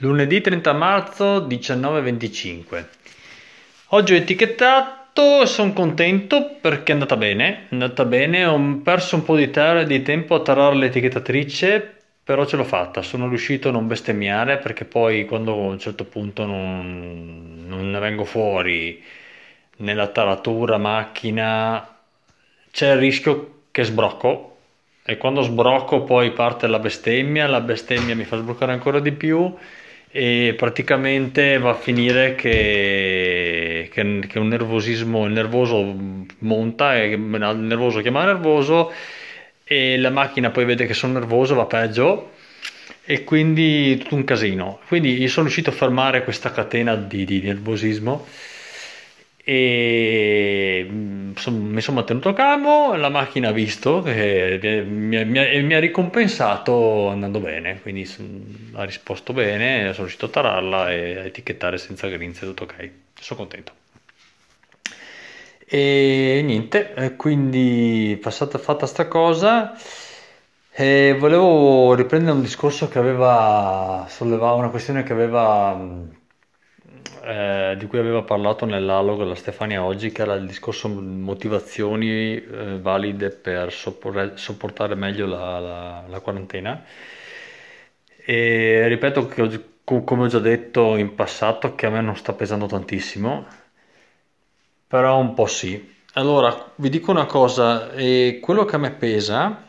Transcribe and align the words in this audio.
Lunedì 0.00 0.40
30 0.40 0.72
marzo 0.74 1.44
19.25 1.48 2.84
Oggi 3.88 4.12
ho 4.12 4.16
etichettato 4.16 5.42
e 5.42 5.46
sono 5.46 5.72
contento 5.72 6.54
perché 6.60 6.92
è 6.92 6.94
andata 6.94 7.16
bene, 7.16 7.66
è 7.68 7.72
andata 7.72 8.04
bene, 8.04 8.44
ho 8.44 8.80
perso 8.84 9.16
un 9.16 9.24
po' 9.24 9.34
di, 9.34 9.50
di 9.86 10.02
tempo 10.02 10.36
a 10.36 10.42
tarare 10.42 10.76
l'etichettatrice, 10.76 11.96
però 12.22 12.46
ce 12.46 12.56
l'ho 12.56 12.62
fatta, 12.62 13.02
sono 13.02 13.26
riuscito 13.26 13.70
a 13.70 13.72
non 13.72 13.88
bestemmiare 13.88 14.58
perché 14.58 14.84
poi 14.84 15.24
quando 15.24 15.50
a 15.50 15.66
un 15.66 15.80
certo 15.80 16.04
punto 16.04 16.44
non, 16.44 17.64
non 17.66 17.90
ne 17.90 17.98
vengo 17.98 18.24
fuori 18.24 19.02
nella 19.78 20.06
taratura 20.06 20.78
macchina 20.78 21.96
c'è 22.70 22.92
il 22.92 22.98
rischio 22.98 23.62
che 23.72 23.82
sbrocco. 23.82 24.58
E 25.04 25.16
quando 25.16 25.42
sbrocco 25.42 26.02
poi 26.02 26.30
parte 26.30 26.68
la 26.68 26.78
bestemmia, 26.78 27.48
la 27.48 27.60
bestemmia 27.60 28.14
mi 28.14 28.24
fa 28.24 28.36
sbloccare 28.36 28.70
ancora 28.70 29.00
di 29.00 29.10
più 29.10 29.52
e 30.10 30.54
praticamente 30.56 31.58
va 31.58 31.70
a 31.70 31.74
finire 31.74 32.34
che, 32.34 33.88
che, 33.92 34.20
che 34.26 34.38
un 34.38 34.48
nervosismo, 34.48 35.26
il 35.26 35.32
nervoso 35.32 35.94
monta 36.38 36.96
e 36.96 37.10
il 37.10 37.20
nervoso 37.20 38.00
chiama 38.00 38.24
nervoso 38.24 38.92
e 39.64 39.98
la 39.98 40.10
macchina 40.10 40.50
poi 40.50 40.64
vede 40.64 40.86
che 40.86 40.94
sono 40.94 41.12
nervoso, 41.12 41.54
va 41.54 41.66
peggio 41.66 42.32
e 43.04 43.24
quindi 43.24 43.96
tutto 43.98 44.14
un 44.14 44.24
casino. 44.24 44.80
Quindi 44.86 45.26
sono 45.28 45.46
riuscito 45.46 45.70
a 45.70 45.74
fermare 45.74 46.24
questa 46.24 46.50
catena 46.50 46.94
di, 46.94 47.24
di 47.24 47.40
nervosismo 47.40 48.26
e 49.50 50.86
mm, 50.86 51.32
mi 51.48 51.80
sono 51.80 51.96
mantenuto 51.96 52.34
calmo, 52.34 52.94
la 52.96 53.08
macchina 53.08 53.48
ha 53.48 53.52
visto 53.52 54.04
e 54.04 54.84
mi, 54.86 55.24
mi, 55.24 55.62
mi, 55.62 55.74
ha 55.74 55.78
ricompensato 55.78 57.08
andando 57.08 57.40
bene, 57.40 57.80
quindi 57.80 58.06
ha 58.74 58.84
risposto 58.84 59.32
bene, 59.32 59.84
sono 59.92 60.04
riuscito 60.04 60.26
a 60.26 60.28
tararla 60.28 60.92
e 60.92 61.16
a 61.16 61.24
etichettare 61.24 61.78
senza 61.78 62.08
grinze, 62.08 62.44
tutto 62.44 62.64
ok, 62.64 62.90
sono 63.18 63.38
contento. 63.38 63.72
E 65.64 66.42
niente, 66.44 67.14
quindi 67.16 68.18
passata 68.20 68.58
fatta 68.58 68.84
sta 68.84 69.08
cosa, 69.08 69.74
volevo 70.76 71.94
riprendere 71.94 72.36
un 72.36 72.42
discorso 72.42 72.88
che 72.88 72.98
aveva 72.98 74.04
sollevato, 74.10 74.56
una 74.56 74.68
questione 74.68 75.02
che 75.04 75.12
aveva 75.14 75.74
mm, 75.74 76.08
eh, 77.22 77.76
di 77.78 77.86
cui 77.86 77.98
aveva 77.98 78.22
parlato 78.22 78.64
nell'alogo 78.64 79.24
la 79.24 79.34
Stefania 79.34 79.84
oggi, 79.84 80.10
che 80.10 80.22
era 80.22 80.34
il 80.34 80.46
discorso 80.46 80.88
motivazioni 80.88 82.34
eh, 82.34 82.78
valide 82.80 83.30
per 83.30 83.72
sopportare 83.72 84.94
meglio 84.94 85.26
la, 85.26 85.58
la, 85.58 86.04
la, 86.06 86.20
quarantena. 86.20 86.84
E 88.24 88.86
ripeto 88.88 89.26
che 89.26 89.42
ho, 89.42 90.04
come 90.04 90.24
ho 90.24 90.26
già 90.26 90.38
detto 90.38 90.96
in 90.96 91.14
passato 91.14 91.74
che 91.74 91.86
a 91.86 91.90
me 91.90 92.00
non 92.00 92.16
sta 92.16 92.32
pesando 92.32 92.66
tantissimo, 92.66 93.46
però 94.86 95.18
un 95.18 95.34
po' 95.34 95.46
sì. 95.46 95.96
Allora, 96.14 96.72
vi 96.76 96.88
dico 96.88 97.10
una 97.10 97.26
cosa, 97.26 97.92
eh, 97.92 98.38
quello 98.40 98.64
che 98.64 98.76
a 98.76 98.78
me 98.78 98.90
pesa, 98.92 99.66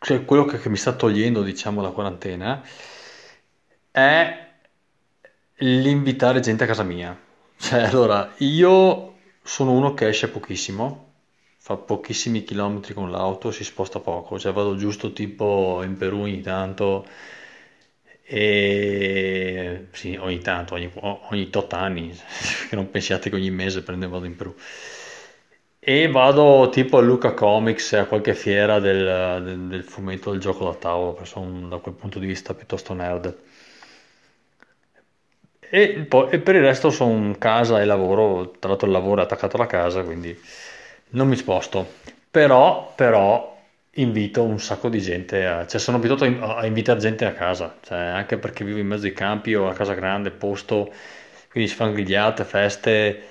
cioè 0.00 0.24
quello 0.24 0.44
che, 0.44 0.60
che 0.60 0.68
mi 0.68 0.76
sta 0.76 0.92
togliendo, 0.92 1.42
diciamo, 1.42 1.82
la 1.82 1.90
quarantena, 1.90 2.62
è 3.90 4.45
l'invitare 5.58 6.40
gente 6.40 6.64
a 6.64 6.66
casa 6.66 6.82
mia. 6.82 7.18
Cioè, 7.58 7.82
allora, 7.82 8.32
io 8.38 9.14
sono 9.42 9.72
uno 9.72 9.94
che 9.94 10.08
esce 10.08 10.28
pochissimo, 10.28 11.14
fa 11.58 11.76
pochissimi 11.76 12.44
chilometri 12.44 12.94
con 12.94 13.10
l'auto, 13.10 13.50
si 13.50 13.64
sposta 13.64 14.00
poco, 14.00 14.38
cioè 14.38 14.52
vado 14.52 14.76
giusto 14.76 15.12
tipo 15.12 15.82
in 15.82 15.96
Perù 15.96 16.20
ogni 16.20 16.40
tanto 16.42 17.06
e 18.28 19.86
sì, 19.92 20.16
ogni 20.16 20.40
tanto, 20.40 20.74
ogni, 20.74 20.90
ogni 20.94 21.48
tot 21.50 21.72
anni, 21.74 22.10
che 22.68 22.74
non 22.74 22.90
pensiate 22.90 23.30
che 23.30 23.36
ogni 23.36 23.50
mese 23.50 23.82
prendo 23.82 24.08
vado 24.08 24.24
in 24.26 24.34
Perù. 24.36 24.54
E 25.78 26.08
vado 26.08 26.68
tipo 26.70 26.98
a 26.98 27.00
Luca 27.00 27.32
Comics, 27.32 27.92
a 27.92 28.06
qualche 28.06 28.34
fiera 28.34 28.80
del, 28.80 29.42
del, 29.44 29.60
del 29.68 29.84
fumetto 29.84 30.30
del 30.32 30.40
gioco 30.40 30.64
da 30.64 30.74
tavolo, 30.74 31.12
perché 31.12 31.28
sono 31.28 31.68
da 31.68 31.78
quel 31.78 31.94
punto 31.94 32.18
di 32.18 32.26
vista 32.26 32.54
piuttosto 32.54 32.92
nerd. 32.92 33.36
E, 35.70 36.06
poi, 36.08 36.30
e 36.30 36.38
per 36.38 36.54
il 36.54 36.62
resto 36.62 36.90
sono 36.90 37.34
casa 37.38 37.80
e 37.80 37.84
lavoro, 37.84 38.50
tra 38.58 38.70
l'altro 38.70 38.86
il 38.86 38.92
lavoro 38.92 39.20
è 39.20 39.24
attaccato 39.24 39.56
alla 39.56 39.66
casa, 39.66 40.02
quindi 40.02 40.38
non 41.10 41.28
mi 41.28 41.36
sposto. 41.36 41.94
Però, 42.30 42.92
però 42.94 43.54
invito 43.98 44.42
un 44.44 44.58
sacco 44.60 44.88
di 44.88 45.00
gente, 45.00 45.46
a, 45.46 45.66
cioè 45.66 45.80
sono 45.80 45.96
abituato 45.96 46.24
a, 46.24 46.66
invitare 46.66 46.98
gente 47.00 47.24
a 47.24 47.32
casa, 47.32 47.76
cioè 47.82 47.98
anche 47.98 48.36
perché 48.38 48.64
vivo 48.64 48.78
in 48.78 48.86
mezzo 48.86 49.06
ai 49.06 49.12
campi 49.12 49.54
o 49.54 49.68
a 49.68 49.72
casa 49.72 49.94
grande, 49.94 50.30
posto, 50.30 50.92
quindi 51.50 51.68
si 51.70 51.76
fanno 51.76 51.92
grigliate, 51.92 52.44
feste 52.44 53.22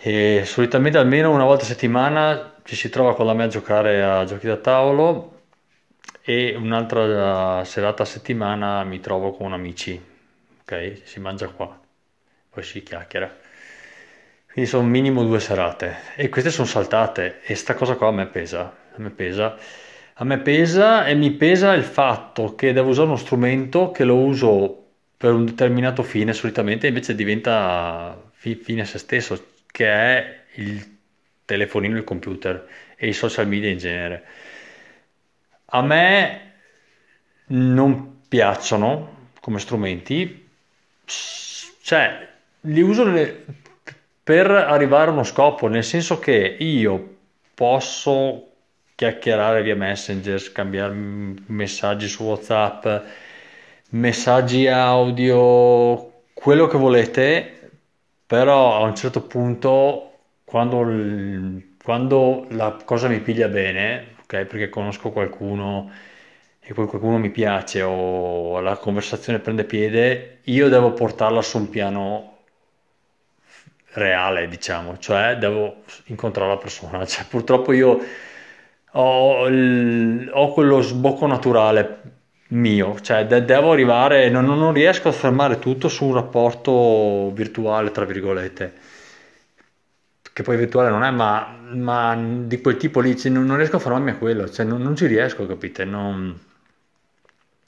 e 0.00 0.42
solitamente 0.44 0.98
almeno 0.98 1.32
una 1.32 1.44
volta 1.44 1.64
a 1.64 1.66
settimana 1.66 2.54
ci 2.64 2.76
si 2.76 2.88
trova 2.88 3.14
con 3.14 3.26
la 3.26 3.34
me 3.34 3.44
a 3.44 3.48
giocare 3.48 4.02
a 4.02 4.24
giochi 4.24 4.46
da 4.46 4.56
tavolo 4.56 5.40
e 6.22 6.54
un'altra 6.56 7.64
serata 7.64 8.02
a 8.04 8.06
settimana 8.06 8.84
mi 8.84 9.00
trovo 9.00 9.32
con 9.32 9.52
amici 9.52 10.00
ok? 10.68 11.00
Si 11.04 11.18
mangia 11.18 11.48
qua, 11.48 11.80
poi 12.50 12.62
si 12.62 12.82
chiacchiera. 12.82 13.34
Quindi 14.52 14.68
sono 14.68 14.86
minimo 14.86 15.24
due 15.24 15.40
serate 15.40 15.96
e 16.14 16.28
queste 16.28 16.50
sono 16.50 16.66
saltate 16.66 17.40
e 17.42 17.54
sta 17.54 17.74
cosa 17.74 17.94
qua 17.94 18.08
a 18.08 18.12
me 18.12 18.26
pesa, 18.26 18.76
a 18.94 19.00
me 19.00 19.10
pesa. 19.10 19.56
A 20.20 20.24
me 20.24 20.38
pesa 20.38 21.06
e 21.06 21.14
mi 21.14 21.30
pesa 21.30 21.72
il 21.74 21.84
fatto 21.84 22.56
che 22.56 22.72
devo 22.72 22.90
usare 22.90 23.06
uno 23.06 23.16
strumento 23.16 23.92
che 23.92 24.04
lo 24.04 24.16
uso 24.16 24.86
per 25.16 25.32
un 25.32 25.44
determinato 25.44 26.02
fine 26.02 26.32
solitamente 26.32 26.88
invece 26.88 27.14
diventa 27.14 28.30
fine 28.32 28.80
a 28.80 28.84
se 28.84 28.98
stesso, 28.98 29.52
che 29.70 29.86
è 29.86 30.40
il 30.54 30.96
telefonino, 31.44 31.96
il 31.96 32.04
computer 32.04 32.68
e 32.96 33.08
i 33.08 33.12
social 33.12 33.46
media 33.46 33.70
in 33.70 33.78
genere. 33.78 34.24
A 35.66 35.82
me 35.82 36.52
non 37.46 38.22
piacciono 38.28 39.30
come 39.40 39.60
strumenti 39.60 40.37
cioè, 41.82 42.28
li 42.62 42.80
uso 42.82 43.04
per 44.22 44.50
arrivare 44.50 45.10
a 45.10 45.12
uno 45.12 45.24
scopo, 45.24 45.68
nel 45.68 45.84
senso 45.84 46.18
che 46.18 46.56
io 46.58 47.16
posso 47.54 48.48
chiacchierare 48.94 49.62
via 49.62 49.74
Messenger, 49.74 50.38
scambiare 50.40 50.92
messaggi 50.92 52.08
su 52.08 52.24
WhatsApp, 52.24 52.86
messaggi 53.90 54.66
audio, 54.66 56.22
quello 56.34 56.66
che 56.66 56.76
volete, 56.76 57.70
però 58.26 58.76
a 58.76 58.80
un 58.80 58.94
certo 58.94 59.22
punto, 59.22 60.12
quando, 60.44 60.84
quando 61.82 62.46
la 62.50 62.76
cosa 62.84 63.08
mi 63.08 63.20
piglia 63.20 63.48
bene, 63.48 64.16
ok, 64.22 64.44
perché 64.44 64.68
conosco 64.68 65.10
qualcuno 65.10 65.90
e 66.68 66.74
poi 66.74 66.86
qualcuno 66.86 67.16
mi 67.16 67.30
piace 67.30 67.80
o 67.80 68.60
la 68.60 68.76
conversazione 68.76 69.38
prende 69.38 69.64
piede, 69.64 70.40
io 70.44 70.68
devo 70.68 70.92
portarla 70.92 71.40
su 71.40 71.56
un 71.56 71.70
piano 71.70 72.36
reale, 73.92 74.48
diciamo, 74.48 74.98
cioè 74.98 75.38
devo 75.38 75.76
incontrare 76.06 76.50
la 76.50 76.58
persona. 76.58 77.04
Cioè, 77.08 77.24
purtroppo 77.24 77.72
io 77.72 77.98
ho, 78.92 79.46
il, 79.48 80.30
ho, 80.30 80.52
quello 80.52 80.82
sbocco 80.82 81.26
naturale 81.26 82.02
mio, 82.48 83.00
cioè 83.00 83.26
de- 83.26 83.46
devo 83.46 83.72
arrivare, 83.72 84.28
non, 84.28 84.44
non, 84.44 84.72
riesco 84.74 85.08
a 85.08 85.12
fermare 85.12 85.58
tutto 85.58 85.88
su 85.88 86.04
un 86.04 86.14
rapporto 86.14 87.30
virtuale, 87.32 87.90
tra 87.92 88.04
virgolette, 88.04 88.72
che 90.34 90.42
poi 90.42 90.56
virtuale 90.58 90.90
non 90.90 91.02
è, 91.02 91.10
ma, 91.10 91.56
ma 91.72 92.14
di 92.14 92.60
quel 92.60 92.76
tipo 92.76 93.00
lì, 93.00 93.16
cioè, 93.16 93.32
non, 93.32 93.46
non, 93.46 93.56
riesco 93.56 93.76
a 93.76 93.78
fermarmi 93.78 94.10
a 94.10 94.16
quello, 94.16 94.50
cioè, 94.50 94.66
non, 94.66 94.82
non 94.82 94.94
ci 94.96 95.06
riesco, 95.06 95.46
capite? 95.46 95.86
Non 95.86 96.47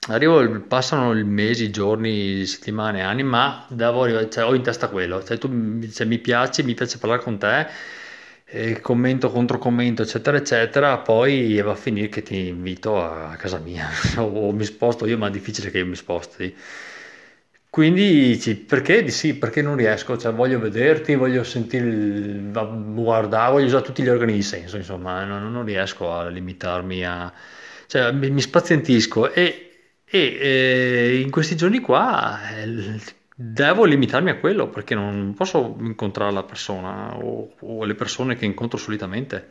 Arrivo, 0.08 0.60
passano 0.62 1.12
mesi, 1.24 1.70
giorni, 1.70 2.44
settimane, 2.46 3.02
anni, 3.02 3.22
ma 3.22 3.66
devo 3.68 4.02
arrivare, 4.02 4.30
cioè, 4.30 4.44
ho 4.44 4.54
in 4.54 4.62
testa 4.62 4.88
quello. 4.88 5.22
Cioè, 5.22 5.36
tu, 5.38 5.80
se 5.90 6.04
mi 6.06 6.18
piace, 6.18 6.62
mi 6.62 6.74
piace 6.74 6.98
parlare 6.98 7.22
con 7.22 7.38
te, 7.38 7.66
e 8.46 8.80
commento, 8.80 9.30
controcommento, 9.30 10.02
eccetera, 10.02 10.36
eccetera, 10.38 10.98
poi 10.98 11.60
va 11.60 11.72
a 11.72 11.74
finire 11.76 12.08
che 12.08 12.22
ti 12.22 12.48
invito 12.48 13.00
a 13.02 13.36
casa 13.36 13.58
mia 13.58 13.88
o 14.18 14.52
mi 14.52 14.64
sposto 14.64 15.06
io, 15.06 15.18
ma 15.18 15.28
è 15.28 15.30
difficile 15.30 15.70
che 15.70 15.78
io 15.78 15.86
mi 15.86 15.94
sposti. 15.96 16.54
Quindi 17.70 18.36
perché? 18.66 19.08
Sì, 19.10 19.34
perché 19.36 19.62
non 19.62 19.76
riesco, 19.76 20.16
cioè, 20.18 20.32
voglio 20.32 20.58
vederti, 20.58 21.14
voglio 21.14 21.44
sentire, 21.44 22.50
guardare, 22.50 23.52
voglio 23.52 23.66
usare 23.66 23.84
tutti 23.84 24.02
gli 24.02 24.08
organi 24.08 24.32
di 24.32 24.42
senso, 24.42 24.76
insomma, 24.76 25.24
non, 25.24 25.52
non 25.52 25.64
riesco 25.64 26.12
a 26.12 26.26
limitarmi 26.28 27.04
a... 27.04 27.32
cioè 27.86 28.10
mi, 28.12 28.28
mi 28.30 28.40
spazientisco 28.40 29.32
e 29.32 29.69
e 30.12 30.18
eh, 30.40 31.20
in 31.20 31.30
questi 31.30 31.56
giorni 31.56 31.80
qua 31.80 32.50
eh, 32.50 33.00
devo 33.34 33.84
limitarmi 33.84 34.30
a 34.30 34.38
quello 34.38 34.68
perché 34.68 34.94
non 34.94 35.34
posso 35.36 35.76
incontrare 35.80 36.32
la 36.32 36.42
persona 36.42 37.16
o, 37.16 37.54
o 37.60 37.84
le 37.84 37.94
persone 37.94 38.34
che 38.36 38.44
incontro 38.44 38.76
solitamente. 38.78 39.48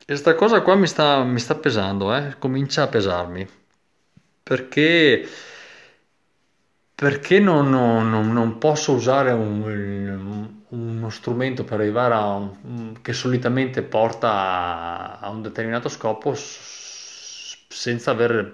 E 0.00 0.04
questa 0.06 0.34
cosa 0.34 0.62
qua 0.62 0.74
mi 0.74 0.86
sta, 0.88 1.22
mi 1.22 1.38
sta 1.38 1.54
pesando, 1.54 2.14
eh? 2.14 2.36
comincia 2.38 2.82
a 2.82 2.88
pesarmi 2.88 3.46
perché 4.42 5.28
perché 6.94 7.38
non, 7.40 7.70
non- 7.70 8.32
non 8.32 8.58
posso 8.58 8.92
usare 8.92 9.30
un- 9.32 10.58
uno 10.68 11.08
strumento 11.10 11.64
per 11.64 11.80
arrivare 11.80 12.14
a 12.14 12.34
un, 12.34 12.98
che 13.02 13.12
solitamente 13.12 13.82
porta 13.82 14.30
a, 14.30 15.18
a 15.20 15.30
un 15.30 15.42
determinato 15.42 15.88
scopo 15.88 16.34
senza 17.70 18.10
aver- 18.10 18.52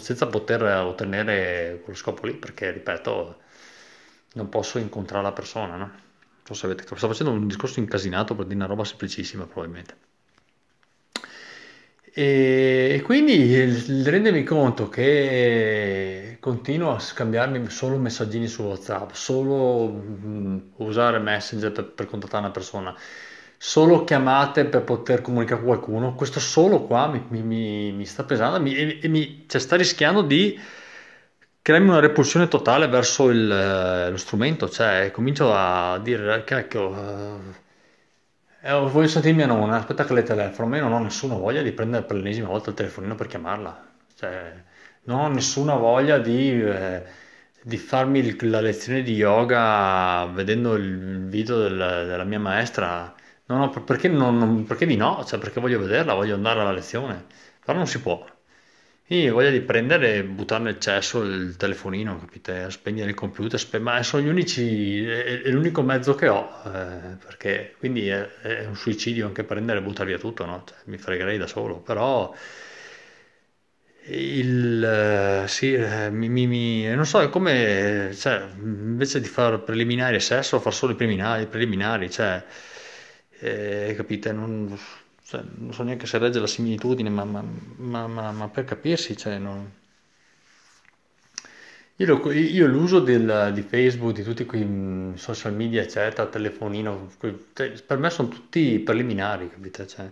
senza 0.00 0.26
poter 0.26 0.62
ottenere 0.62 1.80
quello 1.82 1.98
scopo 1.98 2.26
lì, 2.26 2.34
perché 2.34 2.70
ripeto, 2.72 3.40
non 4.34 4.48
posso 4.48 4.78
incontrare 4.78 5.22
la 5.22 5.32
persona, 5.32 5.76
no? 5.76 5.86
Non 5.86 5.96
so 6.44 6.54
se 6.54 6.66
avete, 6.66 6.82
sto 6.84 6.96
facendo 6.96 7.32
un 7.32 7.46
discorso 7.46 7.78
incasinato 7.80 8.34
per 8.34 8.44
dire 8.46 8.56
una 8.56 8.66
roba 8.66 8.84
semplicissima, 8.84 9.46
probabilmente. 9.46 9.96
E 12.12 13.00
quindi 13.04 13.32
il 13.34 14.04
rendermi 14.04 14.42
conto 14.42 14.88
che 14.88 16.38
continuo 16.40 16.94
a 16.94 16.98
scambiarmi 16.98 17.68
solo 17.70 17.96
messaggini 17.96 18.48
su 18.48 18.62
WhatsApp, 18.62 19.12
solo 19.12 19.88
mm, 19.92 20.58
usare 20.78 21.18
Messenger 21.20 21.70
per, 21.70 21.84
per 21.92 22.06
contattare 22.06 22.44
una 22.44 22.52
persona, 22.52 22.96
solo 23.58 24.04
chiamate 24.04 24.64
per 24.66 24.82
poter 24.84 25.20
comunicare 25.20 25.60
con 25.60 25.68
qualcuno, 25.70 26.14
questo 26.14 26.40
solo 26.40 26.84
qua 26.84 27.08
mi, 27.08 27.24
mi- 27.42 27.92
mi- 27.92 28.06
sta 28.06 28.24
pesando 28.24 28.60
mi- 28.60 28.98
e, 29.00 29.08
mi, 29.08 29.44
cioè, 29.48 29.60
sta 29.60 29.76
rischiando 29.76 30.22
di 30.22 30.58
crearmi 31.62 31.88
una 31.88 32.00
repulsione 32.00 32.48
totale 32.48 32.86
verso 32.88 33.28
il, 33.30 33.50
eh, 33.50 34.10
lo 34.10 34.16
strumento, 34.16 34.68
cioè 34.68 35.10
comincio 35.12 35.52
a 35.54 35.98
dire, 35.98 36.44
cacchio, 36.44 36.94
eh, 36.96 37.66
eh, 38.62 38.72
voglio 38.72 39.06
sentire 39.08 39.34
mia 39.34 39.46
nonna, 39.46 39.76
aspetta 39.76 40.04
che 40.04 40.14
le 40.14 40.22
telefono, 40.22 40.68
ma 40.68 40.76
io 40.76 40.82
non 40.84 40.92
ho 40.92 40.98
nessuna 41.02 41.34
voglia 41.34 41.62
di 41.62 41.72
prendere 41.72 42.04
per 42.04 42.16
l'ennesima 42.16 42.48
volta 42.48 42.70
il 42.70 42.76
telefonino 42.76 43.14
per 43.14 43.26
chiamarla, 43.28 43.86
cioè 44.16 44.52
non 45.04 45.20
ho 45.20 45.28
nessuna 45.28 45.74
voglia 45.74 46.18
di, 46.18 46.60
eh, 46.60 47.02
di 47.62 47.76
farmi 47.76 48.36
la 48.48 48.60
lezione 48.60 49.02
di 49.02 49.12
yoga 49.14 50.26
vedendo 50.32 50.74
il 50.74 51.26
video 51.28 51.58
del- 51.60 51.76
della 52.06 52.24
mia 52.24 52.40
maestra, 52.40 53.14
non 53.48 53.60
ho- 53.60 53.70
perché, 53.84 54.08
non- 54.08 54.36
non- 54.38 54.64
perché 54.64 54.86
di 54.86 54.96
no? 54.96 55.24
Cioè 55.26 55.38
perché 55.38 55.60
voglio 55.60 55.78
vederla, 55.80 56.14
voglio 56.14 56.34
andare 56.34 56.60
alla 56.60 56.72
lezione, 56.72 57.26
però 57.64 57.76
non 57.78 57.86
si 57.86 58.00
può. 58.00 58.24
Io 59.10 59.32
voglia 59.32 59.48
di 59.50 59.60
prendere 59.62 60.16
e 60.16 60.24
buttare 60.24 60.62
nel 60.64 60.78
cesso 60.78 61.22
il 61.22 61.56
telefonino, 61.56 62.18
capite? 62.18 62.70
Spegnere 62.70 63.08
il 63.10 63.14
computer, 63.16 63.58
spe- 63.58 63.78
ma 63.78 64.02
sono 64.02 64.22
gli 64.24 64.28
unici, 64.28 65.02
è, 65.04 65.42
è 65.42 65.50
l'unico 65.50 65.80
mezzo 65.82 66.14
che 66.14 66.28
ho, 66.28 66.46
eh, 66.66 67.16
perché 67.24 67.74
quindi 67.78 68.08
è, 68.08 68.28
è 68.42 68.66
un 68.66 68.76
suicidio 68.76 69.26
anche 69.26 69.44
prendere 69.44 69.78
e 69.78 69.82
buttare 69.82 70.10
via 70.10 70.18
tutto, 70.18 70.44
no? 70.44 70.62
Cioè, 70.66 70.76
mi 70.86 70.98
fregherei 70.98 71.38
da 71.38 71.46
solo, 71.46 71.80
però 71.80 72.34
il, 74.10 74.82
eh, 75.44 75.48
sì, 75.48 75.74
eh, 75.74 76.10
mi, 76.10 76.28
mi- 76.28 76.46
mi- 76.46 76.86
non 76.94 77.04
so, 77.06 77.20
è 77.20 77.28
come, 77.28 78.10
cioè, 78.14 78.46
invece 78.60 79.20
di 79.20 79.28
fare 79.28 79.58
preliminari 79.58 80.16
e 80.16 80.20
sesso, 80.20 80.58
far 80.60 80.72
solo 80.74 80.92
i 80.92 80.94
preliminari, 80.96 81.46
preliminari, 81.46 82.10
cioè, 82.10 82.42
eh, 83.40 83.94
capite? 83.96 84.32
Non, 84.32 84.78
cioè, 85.24 85.42
non 85.56 85.72
so 85.72 85.82
neanche 85.82 86.06
se 86.06 86.18
regge 86.18 86.40
la 86.40 86.46
similitudine, 86.46 87.10
ma, 87.10 87.24
ma- 87.24 88.06
ma- 88.06 88.32
ma- 88.32 88.48
per 88.48 88.64
capirsi, 88.64 89.16
cioè, 89.16 89.38
non- 89.38 89.70
io, 91.96 92.30
io 92.32 92.66
l'uso 92.66 93.00
del- 93.00 93.50
di 93.52 93.62
Facebook, 93.62 94.14
di 94.14 94.22
tutti 94.22 94.44
quei 94.46 94.64
mm, 94.64 95.14
social 95.14 95.52
media, 95.54 95.82
eccetera, 95.82 96.28
telefonino, 96.28 97.10
per 97.18 97.98
me 97.98 98.10
sono 98.10 98.28
tutti 98.28 98.78
preliminari, 98.78 99.50
capite? 99.50 99.86
Cioè, 99.86 100.10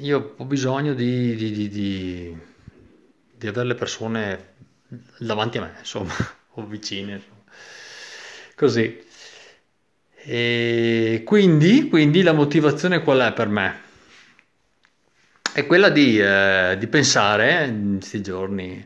io 0.00 0.34
ho 0.36 0.44
bisogno 0.44 0.94
di, 0.94 1.34
di, 1.36 1.50
di, 1.52 1.68
di- 1.68 2.38
di 3.36 3.46
avere 3.46 3.68
le 3.68 3.74
persone 3.74 4.54
davanti 5.18 5.58
a 5.58 5.62
me, 5.62 5.74
insomma, 5.78 6.12
o 6.54 6.66
vicine, 6.66 7.14
insomma. 7.14 7.42
Così. 8.56 9.02
E 10.26 11.22
quindi, 11.24 11.88
quindi 11.88 12.22
la 12.22 12.32
motivazione 12.32 13.02
qual 13.02 13.20
è 13.20 13.32
per 13.34 13.48
me? 13.48 13.80
È 15.52 15.66
quella 15.66 15.88
di, 15.90 16.18
eh, 16.18 16.76
di 16.78 16.86
pensare 16.88 17.66
in 17.66 17.96
questi 17.98 18.20
giorni 18.22 18.84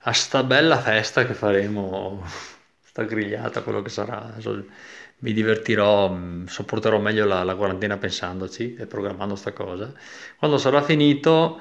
a 0.00 0.12
sta 0.12 0.42
bella 0.42 0.78
festa 0.78 1.24
che 1.24 1.34
faremo, 1.34 2.22
sta 2.82 3.04
grigliata, 3.04 3.62
quello 3.62 3.80
che 3.80 3.88
sarà. 3.90 4.34
Mi 5.18 5.32
divertirò, 5.32 6.10
mh, 6.10 6.46
sopporterò 6.46 6.98
meglio 6.98 7.24
la, 7.26 7.44
la 7.44 7.54
quarantena 7.54 7.96
pensandoci 7.96 8.74
e 8.74 8.86
programmando 8.86 9.36
sta 9.36 9.52
cosa. 9.52 9.92
Quando 10.36 10.58
sarà 10.58 10.82
finito, 10.82 11.60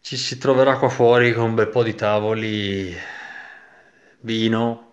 ci 0.00 0.16
si 0.16 0.38
troverà 0.38 0.76
qua 0.78 0.88
fuori 0.88 1.32
con 1.32 1.44
un 1.44 1.54
bel 1.54 1.68
po' 1.68 1.82
di 1.82 1.94
tavoli, 1.94 2.96
vino, 4.20 4.89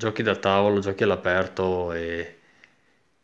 giochi 0.00 0.22
da 0.22 0.34
tavolo, 0.36 0.80
giochi 0.80 1.02
all'aperto 1.04 1.92
e, 1.92 2.38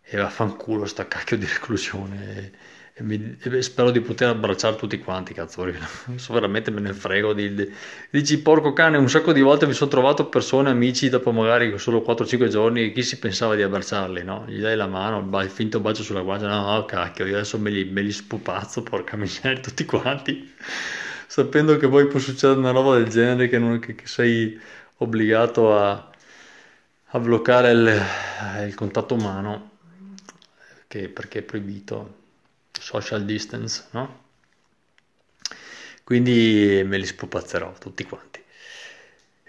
e 0.02 0.16
vaffanculo 0.18 0.84
sta 0.86 1.08
cacchio 1.08 1.36
di 1.38 1.46
reclusione. 1.46 2.36
E, 2.36 2.52
e 2.98 3.02
mi- 3.02 3.36
e 3.42 3.62
spero 3.62 3.90
di 3.90 4.00
poter 4.00 4.28
abbracciare 4.28 4.76
tutti 4.76 4.98
quanti, 4.98 5.34
cazzo, 5.34 5.62
adesso 6.06 6.32
veramente 6.32 6.70
me 6.70 6.80
ne 6.80 6.92
frego 6.94 7.32
di, 7.34 7.52
di- 7.54 7.70
Dici, 8.10 8.40
porco 8.40 8.72
cane, 8.72 8.96
un 8.96 9.08
sacco 9.10 9.32
di 9.32 9.40
volte 9.42 9.66
mi 9.66 9.74
sono 9.74 9.90
trovato 9.90 10.28
persone, 10.28 10.70
amici, 10.70 11.08
dopo 11.10 11.30
magari 11.32 11.76
solo 11.78 12.00
4-5 12.02 12.48
giorni, 12.48 12.92
chi 12.92 13.02
si 13.02 13.18
pensava 13.18 13.54
di 13.54 13.62
abbracciarli, 13.62 14.22
no? 14.24 14.44
Gli 14.48 14.60
dai 14.60 14.76
la 14.76 14.86
mano, 14.86 15.18
il, 15.42 15.50
finto 15.50 15.80
bacio 15.80 16.02
sulla 16.02 16.22
guancia, 16.22 16.48
no, 16.48 16.72
no, 16.72 16.84
cacchio, 16.86 17.26
io 17.26 17.34
adesso 17.36 17.58
me 17.58 17.70
li, 17.70 17.84
me 17.84 18.00
li 18.02 18.12
spupazzo, 18.12 18.82
porca 18.82 19.16
miseria, 19.16 19.60
tutti 19.60 19.84
quanti, 19.84 20.54
sapendo 21.26 21.76
che 21.76 21.88
poi 21.88 22.06
può 22.06 22.18
succedere 22.18 22.58
una 22.58 22.70
roba 22.70 22.96
del 22.96 23.08
genere, 23.08 23.48
che, 23.48 23.58
non- 23.58 23.78
che- 23.78 23.94
che 23.94 24.06
sei 24.06 24.58
obbligato 24.98 25.76
a, 25.76 26.10
a 27.16 27.20
bloccare 27.20 27.70
il, 27.72 28.02
il 28.66 28.74
contatto 28.74 29.14
umano, 29.14 29.70
che- 30.88 31.08
perché 31.08 31.40
è 31.40 31.42
proibito, 31.42 32.24
social 32.72 33.24
distance, 33.24 33.86
no? 33.92 34.24
Quindi 36.04 36.82
me 36.84 36.98
li 36.98 37.04
spupazzerò 37.06 37.72
tutti 37.78 38.04
quanti. 38.04 38.42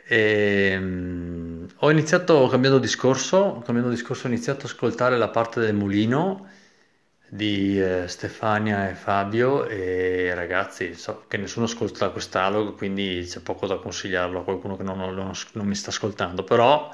Ehm, 0.09 1.67
ho 1.77 1.91
iniziato, 1.91 2.47
cambiando 2.47 2.79
discorso, 2.79 3.61
cambiando 3.65 3.91
discorso, 3.91 4.27
ho 4.27 4.29
iniziato 4.29 4.59
ad 4.65 4.71
ascoltare 4.71 5.17
la 5.17 5.27
parte 5.29 5.59
del 5.59 5.75
mulino 5.75 6.47
di 7.29 7.79
eh, 7.81 8.07
Stefania 8.07 8.89
e 8.89 8.95
Fabio 8.95 9.65
e 9.67 10.33
ragazzi, 10.33 10.93
so 10.93 11.25
che 11.27 11.35
nessuno 11.37 11.65
ascolta 11.65 12.09
quest'algo, 12.09 12.73
quindi 12.73 13.25
c'è 13.27 13.41
poco 13.41 13.67
da 13.67 13.77
consigliarlo 13.77 14.39
a 14.39 14.43
qualcuno 14.43 14.77
che 14.77 14.83
non, 14.83 14.97
non- 14.97 15.31
non 15.53 15.67
mi 15.67 15.75
sta 15.75 15.89
ascoltando, 15.89 16.43
però 16.43 16.89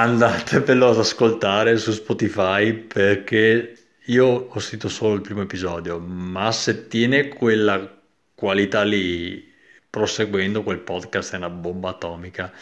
andatevelo 0.00 0.90
ad 0.90 0.98
ascoltare 0.98 1.78
su 1.78 1.90
Spotify 1.92 2.72
perché 2.74 3.74
io 4.06 4.26
ho 4.26 4.58
sentito 4.58 4.88
solo 4.88 5.14
il 5.14 5.20
primo 5.22 5.42
episodio, 5.42 5.98
ma 5.98 6.52
se 6.52 6.86
tiene 6.86 7.28
quella 7.28 7.98
qualità 8.34 8.82
lì, 8.82 9.52
proseguendo 9.88 10.62
quel 10.62 10.80
podcast 10.80 11.32
è 11.32 11.36
una 11.36 11.50
bomba 11.50 11.90
atomica. 11.90 12.52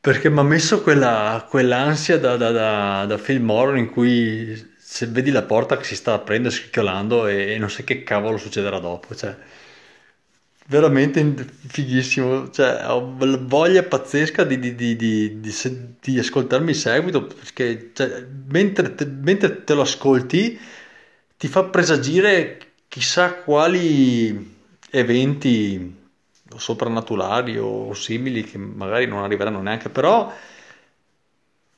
Perché 0.00 0.30
mi 0.30 0.38
ha 0.38 0.42
messo 0.42 0.82
quella, 0.82 1.46
quell'ansia 1.48 2.18
da, 2.18 2.36
da, 2.36 2.50
da, 2.50 3.04
da 3.06 3.18
film 3.18 3.50
horror 3.50 3.76
in 3.78 3.90
cui 3.90 4.74
se 4.78 5.06
vedi 5.06 5.30
la 5.30 5.42
porta 5.42 5.76
che 5.76 5.84
si 5.84 5.96
sta 5.96 6.12
aprendo 6.14 6.48
e 6.48 6.50
scricchiolando 6.52 7.26
e, 7.26 7.52
e 7.52 7.58
non 7.58 7.70
sai 7.70 7.84
che 7.84 8.02
cavolo 8.04 8.36
succederà 8.36 8.78
dopo, 8.78 9.14
cioè 9.14 9.36
veramente 10.68 11.46
fighissimo, 11.66 12.50
cioè 12.50 12.84
ho 12.88 13.14
voglia 13.46 13.82
pazzesca 13.84 14.44
di, 14.44 14.58
di- 14.58 14.74
di- 14.74 14.96
di- 16.00 16.18
ascoltarmi 16.18 16.70
in 16.70 16.76
seguito 16.76 17.26
perché 17.26 17.90
cioè, 17.94 18.26
mentre, 18.48 18.94
te, 18.94 19.06
mentre 19.06 19.64
te 19.64 19.74
lo 19.74 19.80
ascolti 19.82 20.58
ti 21.36 21.48
fa 21.48 21.64
presagire 21.64 22.58
chissà 22.88 23.34
quali 23.34 24.56
eventi 24.90 25.96
soprannaturali 26.56 27.58
o 27.58 27.92
simili 27.94 28.42
che 28.44 28.58
magari 28.58 29.06
non 29.06 29.22
arriveranno 29.22 29.60
neanche, 29.62 29.88
però 29.90 30.32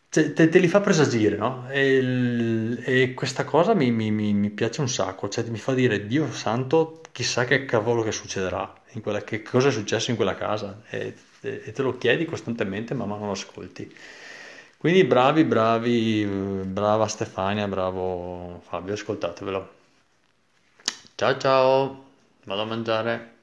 te, 0.09 0.32
te 0.49 0.59
li 0.59 0.68
fa 0.68 0.80
presagire, 0.80 1.37
no? 1.37 1.68
E, 1.70 2.76
e 2.85 3.14
questa 3.14 3.44
cosa 3.44 3.75
mi, 3.75 3.90
mi- 3.90 4.11
mi- 4.11 4.50
piace 4.50 4.80
un 4.80 4.88
sacco, 4.88 5.28
cioè 5.28 5.44
mi 5.49 5.59
fa 5.59 5.75
dire, 5.75 6.06
Dio 6.06 6.30
santo, 6.32 7.00
chissà 7.12 7.44
che 7.44 7.64
cavolo 7.64 8.02
che 8.02 8.12
succederà, 8.12 8.73
quella, 9.00 9.23
che 9.23 9.42
cosa 9.42 9.68
è 9.68 9.73
successo 9.73 10.11
in 10.11 10.16
quella 10.16 10.35
casa, 10.35 10.82
e, 10.88 11.14
e- 11.40 11.73
te 11.73 11.82
lo 11.82 11.97
chiedi 11.99 12.25
costantemente, 12.25 12.94
ma 12.94 13.04
non 13.04 13.20
lo 13.20 13.30
ascolti. 13.32 13.92
Quindi 14.76 15.04
bravi, 15.04 15.44
bravi, 15.44 16.25
brava 16.26 17.06
Stefania, 17.06 17.68
bravo 17.68 18.61
Fabio, 18.64 18.94
ascoltatevelo. 18.94 19.78
Ciao 21.16 21.37
ciao, 21.38 22.04
vado 22.47 22.62
a 22.62 22.64
mangiare. 22.64 23.39